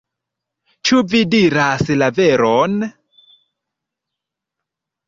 Ĉu 0.89 1.01
vi 1.11 1.21
diras 1.35 1.85
la 2.03 2.09
veron? 2.21 2.79